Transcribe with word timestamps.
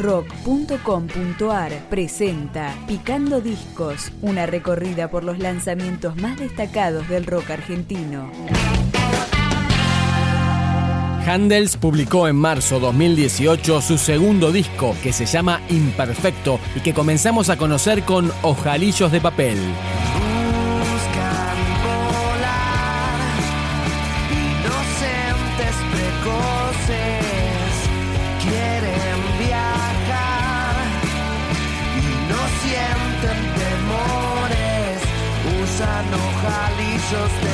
rock.com.ar 0.00 1.72
presenta 1.90 2.74
Picando 2.86 3.40
Discos, 3.40 4.12
una 4.22 4.46
recorrida 4.46 5.10
por 5.10 5.24
los 5.24 5.38
lanzamientos 5.38 6.16
más 6.16 6.38
destacados 6.38 7.08
del 7.08 7.26
rock 7.26 7.50
argentino. 7.50 8.30
Handels 11.26 11.76
publicó 11.76 12.26
en 12.28 12.36
marzo 12.36 12.80
2018 12.80 13.82
su 13.82 13.98
segundo 13.98 14.50
disco 14.50 14.96
que 15.02 15.12
se 15.12 15.26
llama 15.26 15.60
Imperfecto 15.68 16.58
y 16.74 16.80
que 16.80 16.94
comenzamos 16.94 17.50
a 17.50 17.56
conocer 17.56 18.02
con 18.02 18.32
Ojalillos 18.42 19.12
de 19.12 19.20
Papel. 19.20 19.58
De 37.10 37.49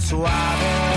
sensuale 0.00 0.93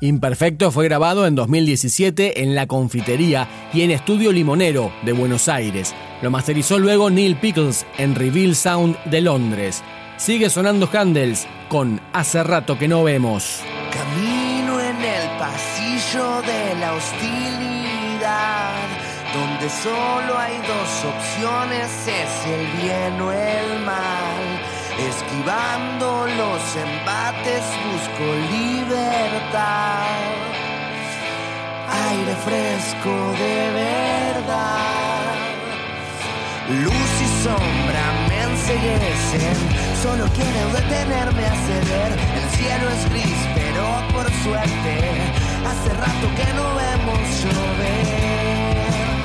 Imperfecto 0.00 0.70
fue 0.70 0.84
grabado 0.84 1.26
en 1.26 1.34
2017 1.34 2.42
en 2.42 2.54
La 2.54 2.68
Confitería 2.68 3.48
y 3.72 3.82
en 3.82 3.90
Estudio 3.90 4.30
Limonero 4.30 4.92
de 5.02 5.12
Buenos 5.12 5.48
Aires. 5.48 5.92
Lo 6.22 6.30
masterizó 6.30 6.78
luego 6.78 7.10
Neil 7.10 7.34
Pickles 7.36 7.84
en 7.98 8.14
Reveal 8.14 8.54
Sound 8.54 8.96
de 9.06 9.20
Londres. 9.22 9.82
Sigue 10.16 10.50
sonando 10.50 10.88
Handels 10.92 11.48
con 11.68 12.00
Hace 12.12 12.44
rato 12.44 12.78
que 12.78 12.86
no 12.86 13.02
vemos. 13.02 13.60
Camino 13.92 14.80
en 14.80 14.96
el 15.02 15.28
pasillo 15.36 16.42
de 16.42 16.76
la 16.78 16.94
hostilidad, 16.94 18.70
donde 19.34 19.68
solo 19.68 20.38
hay 20.38 20.58
dos 20.58 21.04
opciones, 21.06 21.90
es 22.06 22.46
el 22.46 22.66
bien 22.82 23.20
o 23.20 23.32
el 23.32 23.84
mal. 23.84 24.57
Esquivando 24.98 26.26
los 26.26 26.76
embates 26.76 27.62
busco 27.86 28.34
libertad, 28.50 30.06
aire 32.10 32.34
fresco 32.44 33.32
de 33.38 33.70
verdad. 33.74 35.08
Luz 36.82 37.10
y 37.22 37.44
sombra 37.44 38.04
me 38.28 38.42
enseguecen, 38.42 39.56
solo 40.02 40.26
quiero 40.34 40.68
detenerme 40.74 41.46
a 41.46 41.54
ceder. 41.54 42.12
El 42.34 42.50
cielo 42.58 42.90
es 42.90 43.08
gris, 43.10 43.38
pero 43.54 43.84
por 44.12 44.28
suerte, 44.42 45.32
hace 45.64 45.94
rato 45.94 46.26
que 46.36 46.52
no 46.54 46.74
vemos 46.74 47.20
llover. 47.44 49.17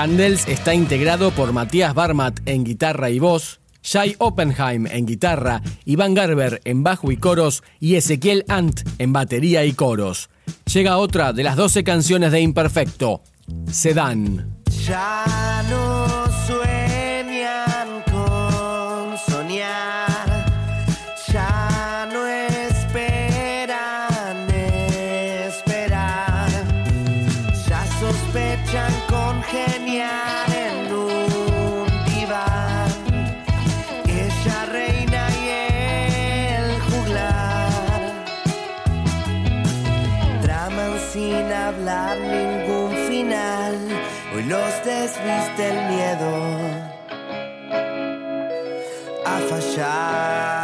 Handels 0.00 0.48
está 0.48 0.72
integrado 0.72 1.30
por 1.30 1.52
Matías 1.52 1.92
Barmat 1.92 2.40
en 2.46 2.64
guitarra 2.64 3.10
y 3.10 3.18
voz, 3.18 3.60
Shai 3.82 4.16
Oppenheim 4.16 4.86
en 4.86 5.04
guitarra, 5.04 5.60
Iván 5.84 6.14
Garber 6.14 6.62
en 6.64 6.82
bajo 6.82 7.12
y 7.12 7.18
coros 7.18 7.62
y 7.80 7.96
Ezequiel 7.96 8.46
Ant 8.48 8.80
en 8.96 9.12
batería 9.12 9.66
y 9.66 9.74
coros. 9.74 10.30
Llega 10.72 10.96
otra 10.96 11.34
de 11.34 11.42
las 11.42 11.56
12 11.56 11.84
canciones 11.84 12.32
de 12.32 12.40
Imperfecto, 12.40 13.20
Sedan. 13.70 14.62
Desviste 45.10 45.68
el 45.68 45.88
miedo 45.88 46.30
a 49.26 49.38
fallar. 49.48 50.59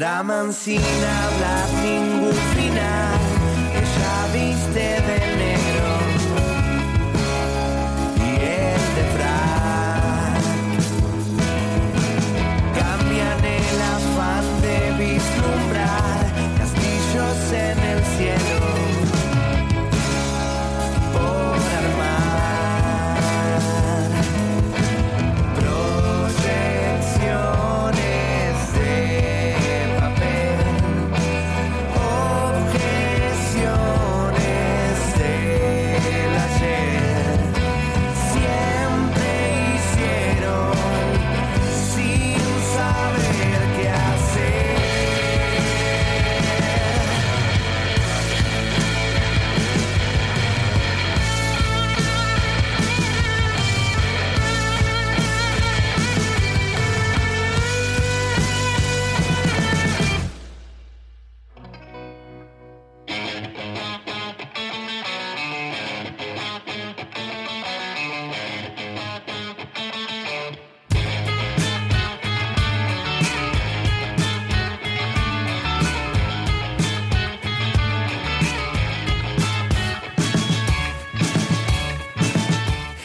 Traman 0.00 0.50
sin 0.50 0.80
hablar 0.80 1.68
ningún 1.82 2.32
final. 2.56 3.20
Ella 3.74 4.32
viste 4.32 4.99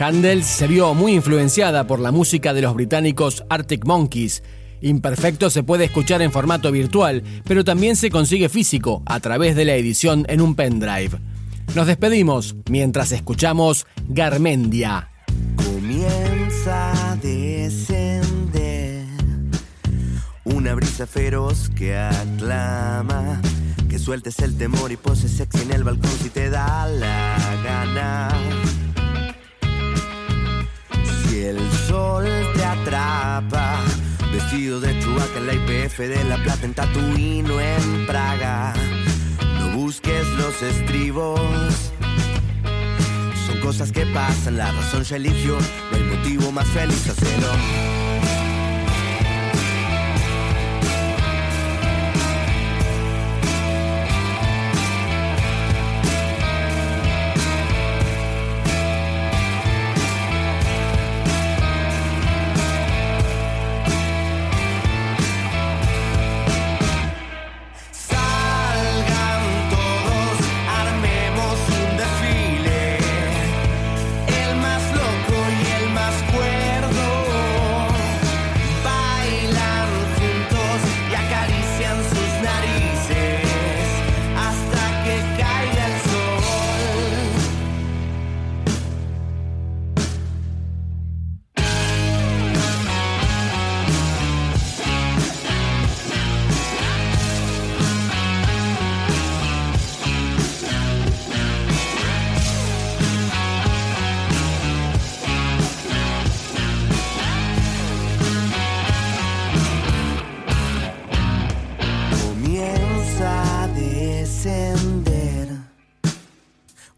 Handel 0.06 0.44
se 0.44 0.68
vio 0.68 0.94
muy 0.94 1.14
influenciada 1.14 1.88
por 1.88 1.98
la 1.98 2.12
música 2.12 2.54
de 2.54 2.62
los 2.62 2.74
británicos 2.74 3.42
Arctic 3.50 3.84
Monkeys. 3.86 4.44
Imperfecto 4.80 5.50
se 5.50 5.64
puede 5.64 5.86
escuchar 5.86 6.22
en 6.22 6.30
formato 6.30 6.70
virtual, 6.70 7.24
pero 7.42 7.64
también 7.64 7.96
se 7.96 8.08
consigue 8.08 8.48
físico 8.48 9.02
a 9.04 9.18
través 9.18 9.56
de 9.56 9.64
la 9.64 9.74
edición 9.74 10.24
en 10.28 10.42
un 10.42 10.54
pendrive. 10.54 11.18
Nos 11.74 11.88
despedimos 11.88 12.54
mientras 12.70 13.10
escuchamos 13.10 13.84
Garmendia. 14.06 15.10
Comienza 15.56 17.10
a 17.10 17.16
descender 17.16 19.06
una 20.44 20.76
brisa 20.76 21.08
feroz 21.08 21.68
que 21.70 21.96
aclama 21.96 23.42
que 23.88 23.98
sueltes 23.98 24.38
el 24.38 24.56
temor 24.56 24.92
y 24.92 24.96
poses 24.96 25.32
sexy 25.32 25.62
en 25.62 25.72
el 25.72 25.82
balcón 25.82 26.12
si 26.22 26.30
te 26.30 26.48
da 26.48 26.86
la 26.86 27.36
gana. 27.64 28.65
El 31.46 31.60
sol 31.86 32.26
te 32.56 32.64
atrapa, 32.64 33.76
vestido 34.32 34.80
de 34.80 34.98
chubaca 34.98 35.38
en 35.38 35.46
la 35.46 35.54
IPF 35.54 35.98
de 35.98 36.24
La 36.24 36.42
Plata, 36.42 36.66
en 36.66 36.74
Tatuín 36.74 37.48
o 37.48 37.60
en 37.60 38.04
Praga, 38.04 38.74
no 39.60 39.78
busques 39.78 40.26
los 40.30 40.60
estribos. 40.60 41.40
Son 43.46 43.60
cosas 43.60 43.92
que 43.92 44.04
pasan, 44.06 44.56
la 44.56 44.72
razón 44.72 45.04
ya 45.04 45.14
eligió, 45.14 45.56
no 45.92 45.96
hay 45.96 46.02
motivo 46.02 46.50
más 46.50 46.66
feliz, 46.66 47.08
hacerlo. 47.08 48.05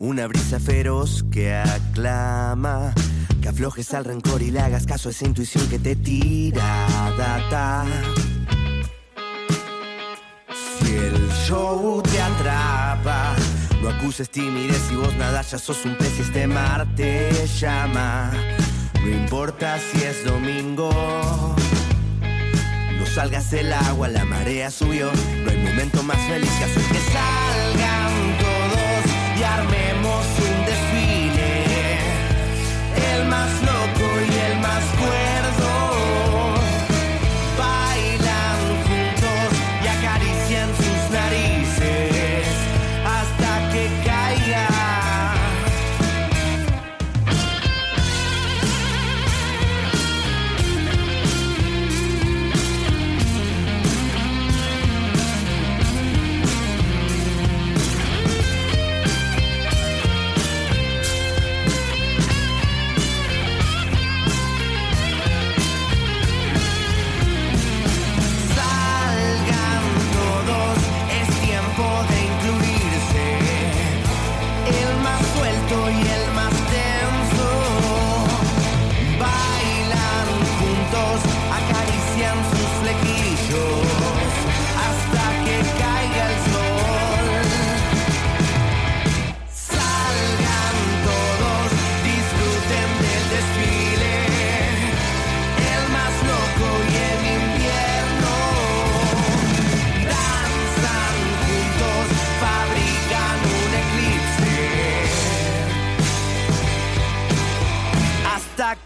Una 0.00 0.28
brisa 0.28 0.60
feroz 0.60 1.24
que 1.28 1.52
aclama. 1.52 2.94
Que 3.42 3.48
aflojes 3.48 3.92
al 3.94 4.04
rencor 4.04 4.42
y 4.42 4.52
le 4.52 4.60
hagas 4.60 4.86
caso 4.86 5.08
a 5.08 5.12
esa 5.12 5.26
intuición 5.26 5.68
que 5.68 5.80
te 5.80 5.96
tira 5.96 6.86
data. 7.18 7.84
Si 10.78 10.94
el 10.94 11.28
show 11.46 12.00
te 12.02 12.22
atrapa, 12.22 13.34
no 13.82 13.88
acuses 13.88 14.30
timidez 14.30 14.88
y 14.92 14.94
vos 14.94 15.16
nada, 15.16 15.42
ya 15.42 15.58
sos 15.58 15.84
un 15.84 15.96
pez 15.96 16.16
y 16.18 16.22
este 16.22 16.46
mar 16.46 16.86
te 16.94 17.32
llama. 17.58 18.30
No 19.02 19.10
importa 19.10 19.78
si 19.80 20.04
es 20.04 20.24
domingo, 20.24 21.56
no 22.98 23.06
salgas 23.06 23.50
del 23.50 23.72
agua, 23.72 24.06
la 24.06 24.24
marea 24.24 24.70
subió. 24.70 25.10
No 25.44 25.50
hay 25.50 25.56
momento 25.56 26.04
más 26.04 26.18
feliz 26.28 26.50
que 26.58 26.64
hacer 26.64 26.82
que 26.84 26.98
y 26.98 28.17
armemos 29.58 30.47